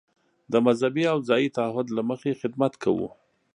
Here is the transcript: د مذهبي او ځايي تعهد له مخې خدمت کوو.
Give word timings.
د 0.51 0.53
مذهبي 0.65 1.03
او 1.13 1.17
ځايي 1.27 1.49
تعهد 1.57 1.87
له 1.95 2.01
مخې 2.09 2.39
خدمت 2.41 2.73
کوو. 2.83 3.07